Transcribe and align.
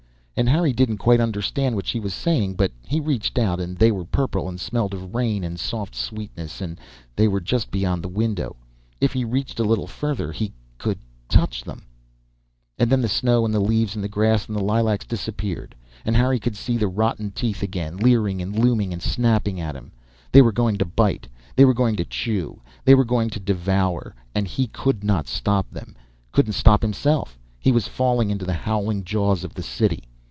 _And 0.43 0.47
Harry 0.49 0.73
didn't 0.73 0.97
quite 0.97 1.19
understand 1.21 1.75
what 1.75 1.85
she 1.85 1.99
was 1.99 2.15
saying, 2.15 2.55
but 2.55 2.71
he 2.87 2.99
reached 2.99 3.37
out 3.37 3.59
and 3.59 3.77
they 3.77 3.91
were 3.91 4.05
purple 4.05 4.49
and 4.49 4.59
smelled 4.59 4.91
of 4.93 5.13
rain 5.13 5.43
and 5.43 5.59
soft 5.59 5.93
sweetness 5.93 6.61
and 6.61 6.79
they 7.15 7.27
were 7.27 7.41
just 7.41 7.69
beyond 7.69 8.01
the 8.03 8.07
window, 8.09 8.55
if 8.99 9.13
he 9.13 9.23
reached 9.23 9.59
a 9.59 9.63
little 9.63 9.85
further 9.85 10.31
he 10.31 10.51
could 10.79 10.97
touch 11.29 11.63
them 11.63 11.83
And 12.79 12.89
then 12.91 13.01
the 13.01 13.07
snow 13.07 13.45
and 13.45 13.53
the 13.53 13.59
leaves 13.59 13.93
and 13.93 14.03
the 14.03 14.07
grass 14.09 14.47
and 14.47 14.55
the 14.57 14.63
lilacs 14.63 15.05
disappeared, 15.05 15.75
and 16.05 16.15
Harry 16.15 16.39
could 16.39 16.55
see 16.55 16.75
the 16.75 16.87
rotten 16.87 17.29
teeth 17.29 17.61
again, 17.61 17.97
leering 17.97 18.41
and 18.41 18.57
looming 18.57 18.93
and 18.93 19.01
snapping 19.01 19.59
at 19.59 19.75
him. 19.75 19.91
They 20.31 20.41
were 20.41 20.53
going 20.53 20.79
to 20.79 20.85
bite, 20.85 21.27
they 21.55 21.65
were 21.65 21.75
going 21.75 21.97
to 21.97 22.05
chew, 22.05 22.59
they 22.83 22.95
were 22.95 23.05
going 23.05 23.29
to 23.31 23.39
devour, 23.39 24.15
and 24.33 24.47
he 24.47 24.65
couldn't 24.67 25.27
stop 25.27 25.69
them, 25.69 25.95
couldn't 26.31 26.53
stop 26.53 26.81
himself. 26.81 27.37
He 27.59 27.71
was 27.71 27.87
falling 27.87 28.31
into 28.31 28.45
the 28.45 28.53
howling 28.55 29.03
jaws 29.03 29.43
of 29.43 29.53
the 29.53 29.61
city. 29.61 30.05